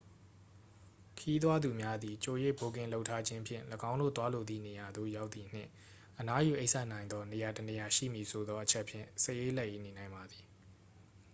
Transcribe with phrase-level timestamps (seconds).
[1.17, 5.69] ခရီးသွားသူများသည် ကြို၍ဘွတ်ကင်လုပ်ထားခြင်းဖြင့် ၎င်းတို့သွားလိုသည့်နေရာသို့ရောက်သည်နှင့်
[6.19, 10.43] အနားယူအိပ်စက်နိုင်သောနေရာတစ်နေရာရှိမည်ဆိုသော အချက်ဖြင့် စိတ်အေးလက်အေးနေနိုင်ပါသည်